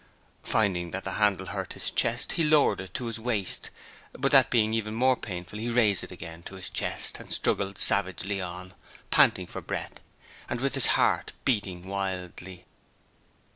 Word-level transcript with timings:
Finding 0.41 0.89
that 0.89 1.03
the 1.03 1.11
handle 1.11 1.45
hurt 1.45 1.73
his 1.73 1.91
chest, 1.91 2.31
he 2.33 2.43
lowered 2.43 2.81
it 2.81 2.91
to 2.95 3.05
his 3.05 3.19
waist, 3.19 3.69
but 4.13 4.31
that 4.31 4.49
being 4.49 4.73
even 4.73 4.95
more 4.95 5.15
painful 5.15 5.59
he 5.59 5.69
raised 5.69 6.03
it 6.03 6.11
again 6.11 6.41
to 6.41 6.55
his 6.55 6.71
chest, 6.71 7.19
and 7.19 7.31
struggled 7.31 7.77
savagely 7.77 8.41
on, 8.41 8.73
panting 9.11 9.45
for 9.45 9.61
breath 9.61 10.01
and 10.49 10.59
with 10.59 10.73
his 10.73 10.87
heart 10.97 11.33
beating 11.45 11.85
wildly. 11.87 12.65